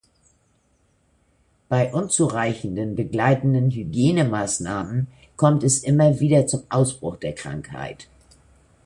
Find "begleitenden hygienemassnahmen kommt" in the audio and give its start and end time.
2.95-5.63